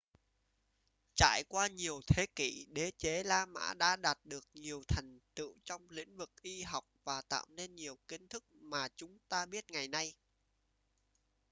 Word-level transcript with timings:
trải 1.15 1.43
qua 1.49 1.67
nhiều 1.67 1.99
thế 2.07 2.25
kỷ 2.35 2.65
đế 2.69 2.91
chế 2.97 3.23
la 3.23 3.45
mã 3.45 3.73
đã 3.73 3.95
đạt 3.95 4.19
được 4.25 4.45
nhiều 4.53 4.83
thành 4.87 5.19
tựu 5.33 5.55
trong 5.63 5.89
lĩnh 5.89 6.17
vực 6.17 6.31
y 6.41 6.61
học 6.63 6.85
và 7.03 7.21
tạo 7.21 7.45
nên 7.49 7.75
nhiều 7.75 7.97
kiến 8.07 8.27
thức 8.27 8.45
mà 8.51 8.87
chúng 8.95 9.17
ta 9.29 9.45
biết 9.45 9.71
ngày 9.71 9.87
nay 9.87 10.13